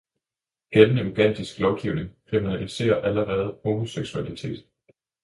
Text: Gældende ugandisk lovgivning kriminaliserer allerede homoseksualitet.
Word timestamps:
Gældende 0.71 1.09
ugandisk 1.11 1.59
lovgivning 1.59 2.15
kriminaliserer 2.29 3.01
allerede 3.01 3.59
homoseksualitet. 3.63 4.65